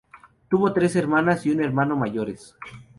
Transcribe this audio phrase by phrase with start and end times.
[0.49, 2.55] Tuvo tres hermanas y un hermano mayores.